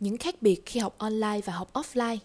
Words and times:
những 0.00 0.16
khác 0.16 0.42
biệt 0.42 0.62
khi 0.66 0.80
học 0.80 0.94
online 0.98 1.40
và 1.44 1.52
học 1.52 1.72
offline. 1.72 2.18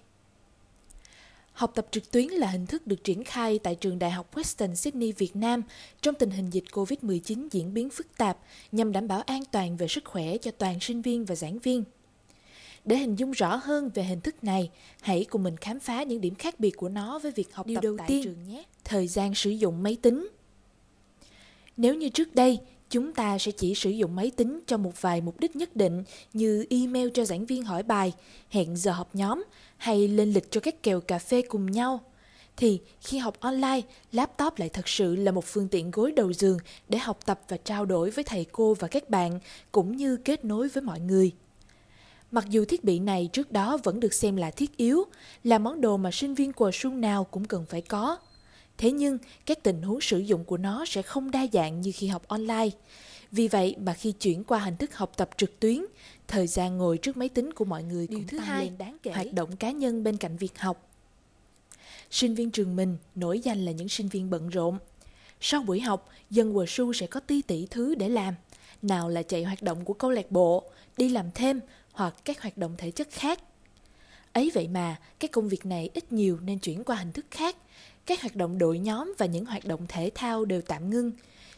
Học 1.54 1.72
tập 1.76 1.88
trực 1.92 2.12
tuyến 2.12 2.28
là 2.28 2.48
hình 2.48 2.66
thức 2.66 2.88
được 2.88 3.04
triển 3.04 3.24
khai 3.24 3.60
tại 3.60 3.76
trường 3.76 4.00
Đại 4.00 4.12
học 4.12 4.36
Western 4.36 4.76
Sydney 4.76 5.12
Việt 5.12 5.36
Nam 5.36 5.62
trong 6.02 6.16
tình 6.16 6.30
hình 6.30 6.50
dịch 6.50 6.64
COVID-19 6.72 7.48
diễn 7.52 7.74
biến 7.74 7.90
phức 7.90 8.18
tạp 8.18 8.38
nhằm 8.72 8.92
đảm 8.92 9.08
bảo 9.08 9.22
an 9.22 9.44
toàn 9.52 9.78
về 9.78 9.88
sức 9.88 10.06
khỏe 10.06 10.38
cho 10.38 10.52
toàn 10.52 10.80
sinh 10.80 11.02
viên 11.02 11.26
và 11.26 11.36
giảng 11.36 11.60
viên. 11.60 11.84
Để 12.86 12.98
hình 12.98 13.16
dung 13.16 13.32
rõ 13.32 13.56
hơn 13.56 13.90
về 13.94 14.04
hình 14.04 14.22
thức 14.22 14.44
này, 14.44 14.70
hãy 15.02 15.26
cùng 15.30 15.44
mình 15.44 15.58
khám 15.58 15.80
phá 15.80 16.04
những 16.04 16.22
điểm 16.22 16.36
khác 16.36 16.60
biệt 16.60 16.72
của 16.78 16.90
nó 16.90 17.20
với 17.20 17.32
việc 17.32 17.56
học 17.56 17.66
Điều 17.66 17.76
tập 17.76 17.84
đầu 17.84 17.96
tại 17.98 18.08
tiên, 18.08 18.24
trường 18.24 18.48
nhé. 18.48 18.64
Thời 18.84 19.08
gian 19.08 19.36
sử 19.36 19.50
dụng 19.50 19.84
máy 19.84 19.98
tính. 20.02 20.28
Nếu 21.78 21.96
như 21.96 22.10
trước 22.10 22.36
đây, 22.36 22.60
chúng 22.90 23.14
ta 23.14 23.38
sẽ 23.38 23.52
chỉ 23.52 23.76
sử 23.76 23.90
dụng 23.90 24.16
máy 24.16 24.32
tính 24.36 24.60
cho 24.68 24.78
một 24.78 25.02
vài 25.02 25.22
mục 25.22 25.40
đích 25.40 25.56
nhất 25.56 25.76
định 25.76 26.04
như 26.34 26.66
email 26.70 27.10
cho 27.14 27.26
giảng 27.26 27.46
viên 27.46 27.64
hỏi 27.64 27.84
bài, 27.84 28.14
hẹn 28.50 28.78
giờ 28.78 28.92
họp 28.92 29.16
nhóm 29.16 29.44
hay 29.78 30.08
lên 30.08 30.34
lịch 30.34 30.52
cho 30.52 30.62
các 30.62 30.84
kèo 30.84 31.02
cà 31.02 31.20
phê 31.20 31.42
cùng 31.42 31.72
nhau 31.72 32.00
thì 32.58 32.80
khi 33.02 33.18
học 33.18 33.40
online, 33.40 33.82
laptop 34.12 34.60
lại 34.60 34.70
thật 34.70 34.88
sự 34.88 35.16
là 35.16 35.32
một 35.32 35.46
phương 35.46 35.68
tiện 35.68 35.92
gối 35.92 36.12
đầu 36.12 36.34
giường 36.34 36.58
để 36.90 36.98
học 36.98 37.20
tập 37.26 37.42
và 37.48 37.58
trao 37.58 37.86
đổi 37.86 38.10
với 38.10 38.24
thầy 38.24 38.46
cô 38.52 38.74
và 38.74 38.88
các 38.88 39.10
bạn 39.10 39.40
cũng 39.72 39.98
như 39.98 40.18
kết 40.18 40.46
nối 40.46 40.68
với 40.68 40.84
mọi 40.84 41.00
người. 41.00 41.32
Mặc 42.32 42.46
dù 42.50 42.66
thiết 42.66 42.84
bị 42.84 43.00
này 43.00 43.30
trước 43.34 43.52
đó 43.52 43.78
vẫn 43.84 44.00
được 44.00 44.14
xem 44.14 44.36
là 44.36 44.52
thiết 44.52 44.78
yếu, 44.78 45.04
là 45.44 45.58
món 45.58 45.82
đồ 45.82 45.98
mà 45.98 46.12
sinh 46.12 46.34
viên 46.34 46.54
của 46.54 46.72
xuân 46.74 47.02
nào 47.02 47.24
cũng 47.24 47.46
cần 47.46 47.66
phải 47.70 47.82
có. 47.82 48.18
Thế 48.78 48.92
nhưng, 48.92 49.18
các 49.46 49.64
tình 49.64 49.82
huống 49.82 50.02
sử 50.02 50.18
dụng 50.18 50.44
của 50.44 50.58
nó 50.58 50.86
sẽ 50.86 51.02
không 51.02 51.32
đa 51.32 51.48
dạng 51.54 51.82
như 51.82 51.92
khi 51.96 52.08
học 52.08 52.28
online. 52.28 52.70
Vì 53.32 53.48
vậy 53.48 53.76
mà 53.80 53.94
khi 53.94 54.12
chuyển 54.12 54.44
qua 54.44 54.60
hình 54.60 54.78
thức 54.78 54.96
học 54.96 55.12
tập 55.18 55.30
trực 55.38 55.60
tuyến, 55.60 55.86
thời 56.28 56.48
gian 56.48 56.78
ngồi 56.78 56.98
trước 56.98 57.18
máy 57.18 57.30
tính 57.30 57.54
của 57.54 57.66
mọi 57.66 57.84
người 57.84 58.08
Điều 58.08 58.20
cũng 58.20 58.28
thứ 58.28 58.38
tăng 58.38 58.48
hai, 58.48 58.66
lên 58.66 58.78
đáng 58.78 58.98
kể. 59.04 59.12
Hoạt 59.12 59.34
động 59.34 59.56
cá 59.56 59.72
nhân 59.72 60.04
bên 60.04 60.18
cạnh 60.18 60.38
việc 60.38 60.60
học. 60.60 60.90
Sinh 62.12 62.36
viên 62.36 62.52
trường 62.52 62.76
mình 62.76 62.98
nổi 63.16 63.40
danh 63.40 63.66
là 63.66 63.72
những 63.72 63.90
sinh 63.90 64.08
viên 64.08 64.30
bận 64.30 64.50
rộn. 64.50 64.78
Sau 65.42 65.62
buổi 65.62 65.80
học, 65.80 66.10
dân 66.30 66.54
Hòa 66.54 66.66
Su 66.68 66.94
sẽ 66.94 67.08
có 67.08 67.20
ti 67.20 67.42
tỷ 67.42 67.68
thứ 67.70 67.96
để 67.96 68.10
làm. 68.10 68.34
Nào 68.82 69.10
là 69.10 69.24
chạy 69.24 69.44
hoạt 69.44 69.62
động 69.62 69.86
của 69.86 69.94
câu 69.94 70.12
lạc 70.12 70.32
bộ, 70.32 70.64
đi 70.98 71.10
làm 71.10 71.26
thêm 71.36 71.60
hoặc 71.92 72.16
các 72.26 72.42
hoạt 72.42 72.58
động 72.58 72.76
thể 72.78 72.92
chất 72.92 73.08
khác. 73.12 73.40
Ấy 74.34 74.52
vậy 74.54 74.68
mà, 74.68 75.00
các 75.20 75.32
công 75.32 75.50
việc 75.50 75.66
này 75.66 75.90
ít 75.94 76.12
nhiều 76.12 76.40
nên 76.40 76.60
chuyển 76.60 76.84
qua 76.84 76.96
hình 76.96 77.12
thức 77.12 77.26
khác. 77.32 77.56
Các 78.06 78.22
hoạt 78.22 78.36
động 78.36 78.58
đội 78.58 78.80
nhóm 78.80 79.14
và 79.18 79.26
những 79.26 79.46
hoạt 79.46 79.66
động 79.66 79.86
thể 79.88 80.12
thao 80.16 80.46
đều 80.46 80.62
tạm 80.62 80.90
ngưng. 80.90 81.12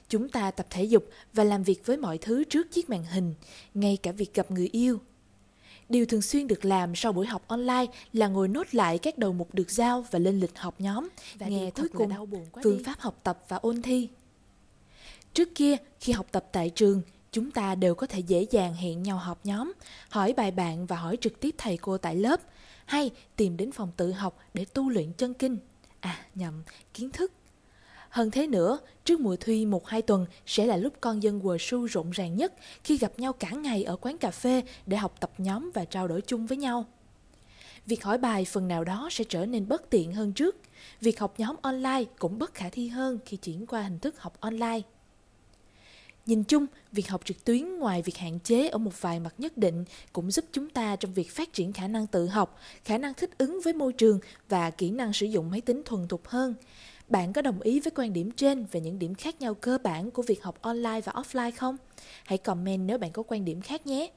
Chúng 0.09 0.29
ta 0.29 0.51
tập 0.51 0.67
thể 0.69 0.83
dục 0.83 1.09
và 1.33 1.43
làm 1.43 1.63
việc 1.63 1.85
với 1.85 1.97
mọi 1.97 2.17
thứ 2.17 2.43
trước 2.43 2.71
chiếc 2.71 2.89
màn 2.89 3.05
hình, 3.05 3.33
ngay 3.73 3.97
cả 4.03 4.11
việc 4.11 4.33
gặp 4.33 4.51
người 4.51 4.69
yêu. 4.71 4.99
Điều 5.89 6.05
thường 6.05 6.21
xuyên 6.21 6.47
được 6.47 6.65
làm 6.65 6.95
sau 6.95 7.13
buổi 7.13 7.25
học 7.25 7.47
online 7.47 7.85
là 8.13 8.27
ngồi 8.27 8.47
nốt 8.47 8.67
lại 8.71 8.97
các 8.97 9.17
đầu 9.17 9.33
mục 9.33 9.53
được 9.53 9.71
giao 9.71 10.05
và 10.11 10.19
lên 10.19 10.39
lịch 10.39 10.57
học 10.57 10.75
nhóm, 10.79 11.07
Và 11.35 11.47
nghe 11.47 11.71
cuối 11.71 11.89
cùng 11.89 12.11
phương 12.63 12.77
đi. 12.77 12.83
pháp 12.83 12.99
học 12.99 13.19
tập 13.23 13.45
và 13.47 13.57
ôn 13.57 13.81
thi. 13.81 14.09
Trước 15.33 15.55
kia, 15.55 15.77
khi 15.99 16.13
học 16.13 16.27
tập 16.31 16.45
tại 16.51 16.69
trường, 16.69 17.01
chúng 17.31 17.51
ta 17.51 17.75
đều 17.75 17.95
có 17.95 18.07
thể 18.07 18.19
dễ 18.19 18.45
dàng 18.51 18.73
hẹn 18.73 19.03
nhau 19.03 19.17
họp 19.17 19.45
nhóm, 19.45 19.73
hỏi 20.09 20.33
bài 20.33 20.51
bạn 20.51 20.85
và 20.85 20.95
hỏi 20.95 21.17
trực 21.21 21.39
tiếp 21.39 21.55
thầy 21.57 21.77
cô 21.77 21.97
tại 21.97 22.15
lớp, 22.15 22.41
hay 22.85 23.11
tìm 23.35 23.57
đến 23.57 23.71
phòng 23.71 23.91
tự 23.97 24.11
học 24.11 24.39
để 24.53 24.65
tu 24.65 24.89
luyện 24.89 25.13
chân 25.13 25.33
kinh. 25.33 25.57
À, 25.99 26.25
nhầm, 26.35 26.63
kiến 26.93 27.09
thức. 27.11 27.31
Hơn 28.09 28.31
thế 28.31 28.47
nữa, 28.47 28.79
trước 29.05 29.19
mùa 29.19 29.35
thi 29.35 29.65
1-2 29.65 30.01
tuần 30.01 30.25
sẽ 30.45 30.65
là 30.65 30.77
lúc 30.77 30.93
con 31.01 31.23
dân 31.23 31.41
Quờ 31.41 31.57
Su 31.59 31.85
rộn 31.85 32.11
ràng 32.11 32.35
nhất 32.35 32.53
khi 32.83 32.97
gặp 32.97 33.11
nhau 33.19 33.33
cả 33.33 33.49
ngày 33.49 33.83
ở 33.83 33.95
quán 33.95 34.17
cà 34.17 34.31
phê 34.31 34.63
để 34.85 34.97
học 34.97 35.15
tập 35.19 35.31
nhóm 35.37 35.71
và 35.73 35.85
trao 35.85 36.07
đổi 36.07 36.21
chung 36.21 36.45
với 36.45 36.57
nhau. 36.57 36.85
Việc 37.85 38.03
hỏi 38.03 38.17
bài 38.17 38.45
phần 38.45 38.67
nào 38.67 38.83
đó 38.83 39.09
sẽ 39.11 39.23
trở 39.29 39.45
nên 39.45 39.67
bất 39.67 39.89
tiện 39.89 40.13
hơn 40.13 40.33
trước. 40.33 40.55
Việc 41.01 41.19
học 41.19 41.33
nhóm 41.37 41.55
online 41.61 42.03
cũng 42.19 42.39
bất 42.39 42.53
khả 42.53 42.69
thi 42.69 42.87
hơn 42.87 43.19
khi 43.25 43.37
chuyển 43.37 43.65
qua 43.65 43.81
hình 43.81 43.99
thức 43.99 44.21
học 44.21 44.37
online. 44.39 44.81
Nhìn 46.27 46.43
chung, 46.43 46.65
việc 46.91 47.09
học 47.09 47.25
trực 47.25 47.45
tuyến 47.45 47.79
ngoài 47.79 48.01
việc 48.01 48.17
hạn 48.17 48.39
chế 48.39 48.67
ở 48.67 48.77
một 48.77 49.01
vài 49.01 49.19
mặt 49.19 49.33
nhất 49.37 49.57
định 49.57 49.85
cũng 50.13 50.31
giúp 50.31 50.45
chúng 50.51 50.69
ta 50.69 50.95
trong 50.95 51.13
việc 51.13 51.31
phát 51.31 51.53
triển 51.53 51.73
khả 51.73 51.87
năng 51.87 52.07
tự 52.07 52.27
học, 52.27 52.59
khả 52.83 52.97
năng 52.97 53.13
thích 53.13 53.37
ứng 53.37 53.59
với 53.63 53.73
môi 53.73 53.93
trường 53.93 54.19
và 54.49 54.69
kỹ 54.69 54.89
năng 54.89 55.13
sử 55.13 55.25
dụng 55.25 55.51
máy 55.51 55.61
tính 55.61 55.81
thuần 55.85 56.07
thục 56.07 56.27
hơn. 56.27 56.55
Bạn 57.09 57.33
có 57.33 57.41
đồng 57.41 57.61
ý 57.61 57.79
với 57.79 57.91
quan 57.95 58.13
điểm 58.13 58.31
trên 58.31 58.65
về 58.71 58.79
những 58.79 58.99
điểm 58.99 59.15
khác 59.15 59.41
nhau 59.41 59.53
cơ 59.53 59.77
bản 59.83 60.11
của 60.11 60.21
việc 60.21 60.43
học 60.43 60.61
online 60.61 61.01
và 61.01 61.11
offline 61.11 61.51
không? 61.57 61.77
Hãy 62.25 62.37
comment 62.37 62.87
nếu 62.87 62.97
bạn 62.97 63.11
có 63.11 63.23
quan 63.27 63.45
điểm 63.45 63.61
khác 63.61 63.87
nhé. 63.87 64.09